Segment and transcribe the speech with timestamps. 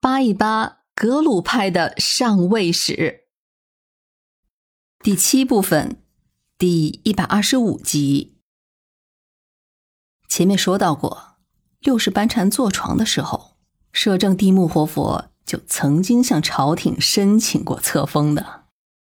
[0.00, 3.24] 扒一扒格鲁派的上位史。
[5.00, 6.00] 第七部分，
[6.56, 8.38] 第一百二十五集。
[10.28, 11.38] 前面说到过，
[11.80, 13.56] 六世班禅坐床的时候，
[13.90, 18.66] 摄政帝木活佛就曾经向朝廷申请过册封的，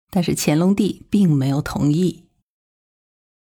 [0.10, 2.28] 但是乾隆帝并没有同意，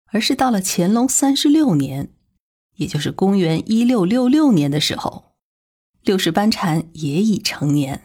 [0.05, 2.13] 而是到了乾隆三十六年，
[2.75, 5.34] 也就是公元一六六六年的时候。
[6.05, 8.03] 六世班禅也已成年，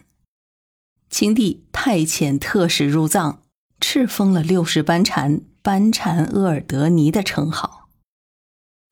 [1.10, 3.42] 清帝派遣特使入藏，
[3.78, 7.90] 敕封了六世班禅班禅额尔德尼的称号，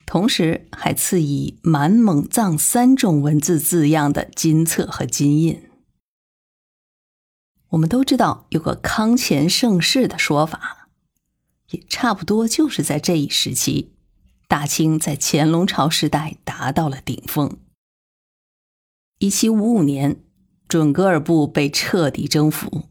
[0.04, 5.62] 同时还赐以满蒙藏三种文字字样的金册和金印。
[7.70, 10.90] 我们都知道有个康乾盛世的说法，
[11.70, 13.94] 也差不多就是在这一时期，
[14.46, 17.56] 大清在乾隆朝时代达到了顶峰。
[19.20, 20.22] 一七五五年，
[20.68, 22.84] 准噶尔部被彻底征服。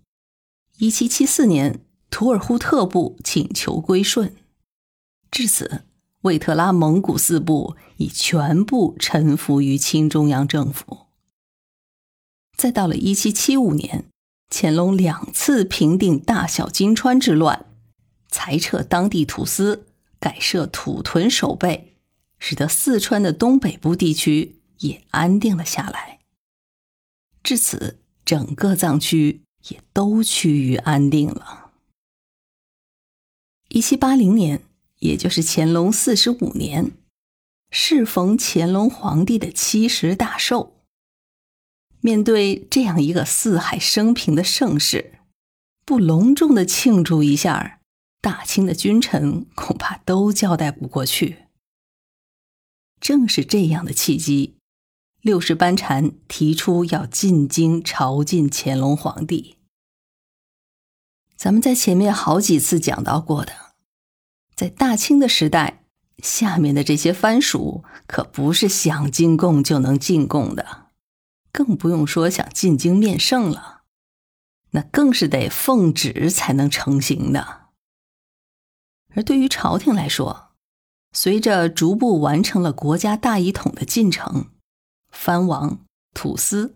[0.78, 4.36] 一七七四年，图尔扈特部请求归顺。
[5.32, 5.86] 至此，
[6.24, 11.06] 魏特拉蒙古四部已全部臣服于清中央政府。
[12.58, 14.04] 再到了一七七五年，
[14.50, 17.68] 乾隆两次平定大小金川之乱，
[18.28, 19.86] 裁撤当地土司，
[20.20, 21.96] 改设土屯守备，
[22.38, 26.17] 使得四川的东北部地区也安定了下来。
[27.48, 31.72] 至此，整个藏区也都趋于安定了。
[33.70, 34.66] 一七八零年，
[35.00, 36.92] 也就是乾隆四十五年，
[37.72, 40.76] 适逢乾隆皇帝的七十大寿。
[42.02, 45.20] 面对这样一个四海升平的盛世，
[45.86, 47.80] 不隆重的庆祝一下，
[48.20, 51.46] 大清的君臣恐怕都交代不过去。
[53.00, 54.57] 正是这样的契机。
[55.22, 59.58] 六世班禅提出要进京朝觐乾隆皇帝。
[61.36, 63.54] 咱们在前面好几次讲到过的，
[64.56, 65.84] 在大清的时代，
[66.24, 70.88] 下面的这些藩属可不是想进贡就能进贡的，
[71.52, 73.82] 更不用说想进京面圣了，
[74.72, 77.68] 那更是得奉旨才能成行的。
[79.16, 80.52] 而对于朝廷来说，
[81.12, 84.52] 随着逐步完成了国家大一统的进程。
[85.10, 85.80] 藩王、
[86.14, 86.76] 土司，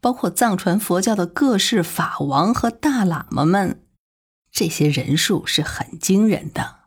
[0.00, 3.82] 包括藏传佛教的各式法王和大喇嘛们，
[4.50, 6.80] 这些人数是很惊人的。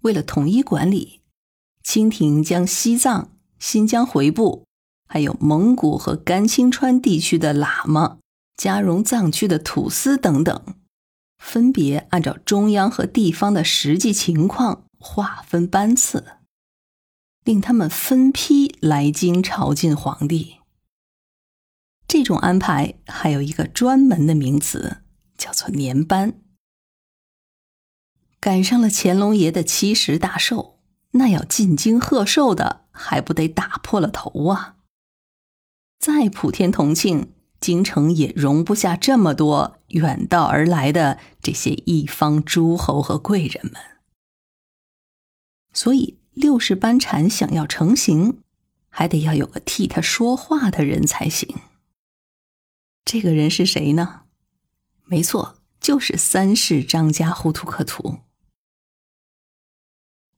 [0.00, 1.20] 为了统一管理，
[1.82, 4.64] 清廷将西藏、新疆回部，
[5.08, 8.18] 还有蒙古和甘青川地区的喇嘛、
[8.56, 10.76] 加绒藏区的土司等等，
[11.38, 16.38] 分别按照中央和地方的实际情况划分班次。
[17.44, 20.56] 令他们分批来京朝觐皇帝。
[22.08, 25.02] 这种安排还有一个专门的名词，
[25.36, 26.40] 叫做年班。
[28.40, 30.78] 赶上了乾隆爷的七十大寿，
[31.12, 34.76] 那要进京贺寿的，还不得打破了头啊！
[35.98, 43.74] 再普天同庆，京城也容不下这么多远道而来的这些一方诸侯和贵人们，
[45.74, 46.18] 所以。
[46.34, 48.40] 六世班禅想要成行，
[48.90, 51.56] 还得要有个替他说话的人才行。
[53.04, 54.22] 这个人是谁呢？
[55.04, 58.18] 没错，就是三世张家呼图克图。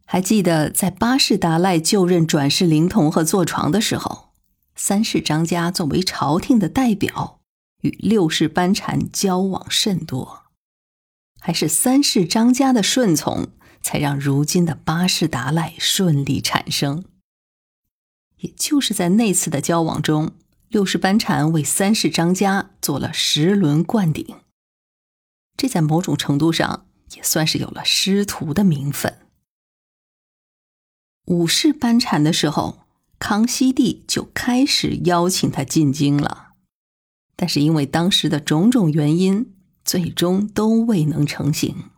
[0.04, 4.32] 还记得在八世达赖就任转世灵童和坐床的时候，
[4.74, 7.40] 三世张家作为朝廷的代表，
[7.80, 10.44] 与六世班禅交往甚多，
[11.40, 13.48] 还是三世张家的顺从。
[13.82, 17.04] 才让如今的八世达赖顺利产生。
[18.38, 20.32] 也就是在那次的交往中，
[20.68, 24.36] 六世班禅为三世张家做了十轮灌顶，
[25.56, 29.20] 这在某种程度上也算是有了师徒的名分。
[31.26, 32.86] 五世班禅的时候，
[33.18, 36.52] 康熙帝就开始邀请他进京了，
[37.34, 41.90] 但是因为当时的种种原因，最终都未能成行。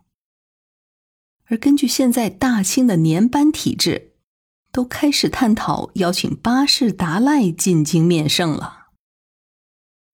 [1.49, 4.13] 而根据现在大清的年班体制，
[4.71, 8.89] 都开始探讨邀请八世达赖进京面圣了。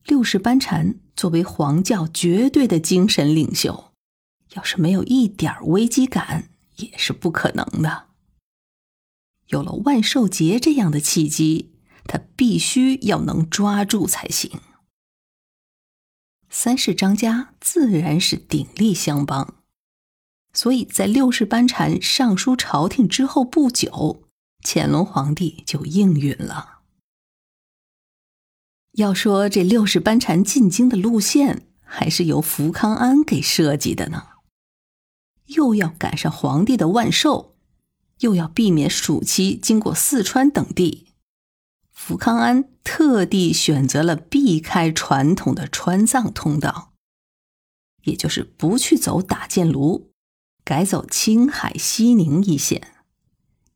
[0.06, 3.92] 六世班禅作为皇教绝对的精神领袖，
[4.54, 8.08] 要是没有一点危机感，也是不可能的。
[9.48, 11.74] 有了万寿节这样的契机，
[12.06, 14.62] 他必须要能抓住才行。
[16.50, 19.65] 三世张家自然是鼎力相帮。
[20.56, 24.24] 所以在六世班禅上书朝廷之后不久，
[24.64, 26.80] 乾隆皇帝就应允了。
[28.94, 34.28] 要说这六世班禅进京的路线，还是由福康安给设计的呢。
[35.48, 37.58] 又要赶上皇帝的万寿，
[38.22, 41.10] 又要避免暑期经过四川等地，
[41.92, 46.94] 福康安特地选择了避开传统的川藏通道，
[48.04, 50.14] 也就是不去走打箭炉，
[50.66, 52.96] 改走青海西宁一线，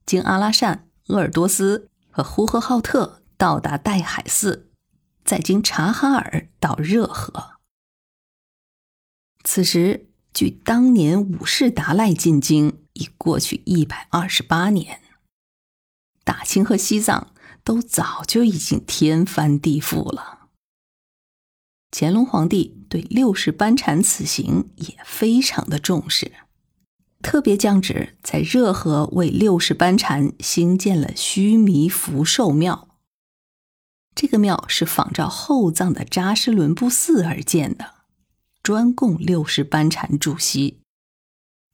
[0.08, 4.72] 经阿拉善、鄂尔多斯和呼和浩特到达岱海寺。
[5.24, 7.60] 再经察哈尔到热河。
[9.44, 15.00] 此时，距当年五世达赖进京已过去一百二十八年，
[16.24, 17.32] 大清和西藏
[17.64, 20.48] 都早就已经天翻地覆了。
[21.92, 26.32] 乾隆皇帝对六世班禅此行也非常的重视，
[27.22, 32.88] 特别降旨在热河为六世班禅兴建了须弥福寿庙。
[34.16, 37.94] 这个庙是仿照后藏的扎什伦布寺而建的，
[38.64, 40.80] 专供六世班禅住席。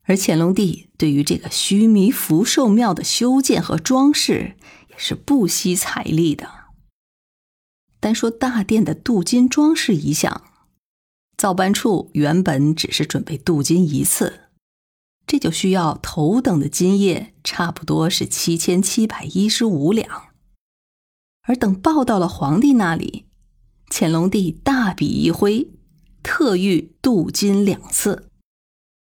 [0.03, 4.55] 而乾隆帝对于这个须弥福寿庙的修建和装饰
[4.89, 6.47] 也是不惜财力的。
[7.99, 10.43] 单说大殿的镀金装饰一项，
[11.35, 14.44] 造办处原本只是准备镀金一次，
[15.27, 20.29] 这就需要头等的金叶，差不多是七千七百一十五两。
[21.41, 23.25] 而等报到了皇帝那里，
[23.89, 25.71] 乾隆帝大笔一挥，
[26.23, 28.29] 特谕镀金两次，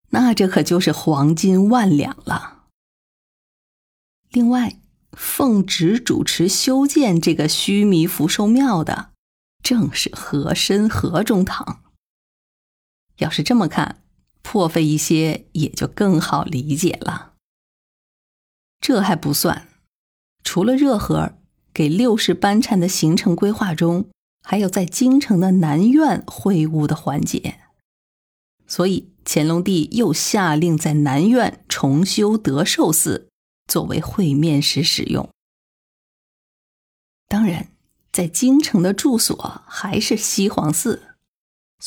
[0.09, 2.65] 那这可就是黄金万两了。
[4.29, 4.79] 另外，
[5.13, 9.11] 奉旨主持修建这个须弥福寿庙的，
[9.63, 11.83] 正是和珅和中堂。
[13.17, 14.03] 要是这么看，
[14.49, 17.33] 破费一些也就更好理解了。
[18.79, 19.67] 这还不算，
[20.41, 21.33] 除了热河。
[21.73, 24.09] 给六世班禅的行程规划中，
[24.41, 27.59] 还有在京城的南苑会晤的环节，
[28.65, 33.29] 所以乾隆帝又下令在南苑重修德寿寺，
[33.67, 35.29] 作为会面时使用。
[37.27, 37.69] 当然，
[38.11, 41.06] 在京城的住所还是西黄寺，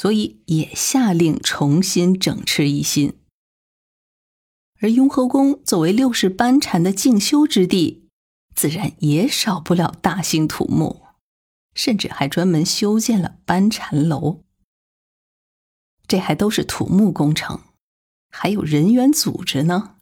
[0.00, 3.18] 所以也下令重新整饬一新。
[4.80, 8.08] 而雍和宫作为六世班禅的静修之地。
[8.54, 11.02] 自然也少不了大兴土木，
[11.74, 14.42] 甚至还专门修建了班禅楼。
[16.08, 17.60] 这还都是土木工程，
[18.30, 19.96] 还有人员组织呢。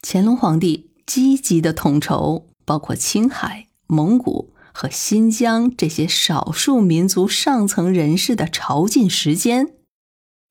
[0.00, 9.74] 乾隆皇帝积极的统筹，包括青海、蒙古和新疆这些少数民族上层人士的朝觐时间，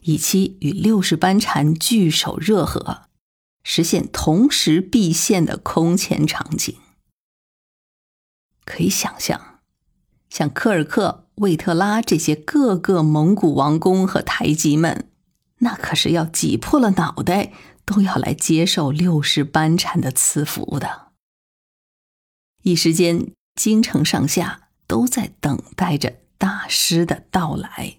[0.04, 3.04] 以期与六世班禅聚首热河。
[3.62, 6.76] 实现同时毕现的空前场景，
[8.66, 9.60] 可以想象，
[10.30, 15.12] 像科尔克、魏特拉这些各个蒙古王公和台吉们，
[15.60, 17.52] 那可是要挤破了脑袋
[17.86, 21.12] 都要来接受六世班禅的赐福的。
[22.64, 27.99] 一时间，京城上下都在等待着大师的到来。